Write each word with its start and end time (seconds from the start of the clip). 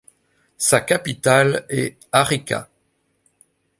Sa 0.57 0.81
capitale 0.81 1.63
est 1.69 1.95
Arica. 2.11 2.67